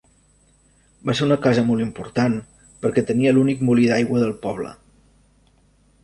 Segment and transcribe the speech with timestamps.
[1.09, 2.37] Va ser una casa molt important
[2.85, 4.71] perquè tenia l'únic molí d'aigua del poble.